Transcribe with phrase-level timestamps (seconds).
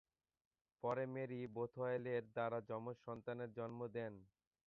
[0.83, 4.13] পরে মেরি বোথওয়েলের দ্বারা যমজ সন্তানের জন্ম দেন।